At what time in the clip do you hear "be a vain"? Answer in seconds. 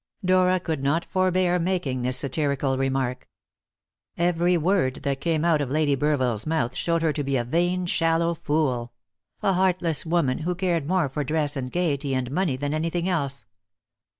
7.23-7.85